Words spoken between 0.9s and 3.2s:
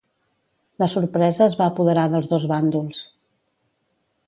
sorpresa es va apoderar dels dos bàndols.